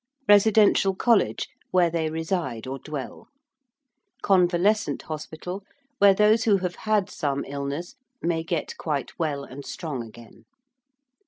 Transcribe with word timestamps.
~residential 0.27 0.95
college~: 0.95 1.45
where 1.69 1.91
they 1.91 2.09
reside 2.09 2.65
or 2.65 2.79
dwell. 2.79 3.27
~convalescent 4.23 5.03
hospital~: 5.03 5.61
where 5.99 6.15
those 6.15 6.45
who 6.45 6.57
have 6.57 6.73
had 6.73 7.07
some 7.07 7.45
illness 7.45 7.93
may 8.19 8.41
get 8.41 8.75
quite 8.77 9.11
well 9.19 9.43
and 9.43 9.63
strong 9.63 10.01
again. 10.03 10.45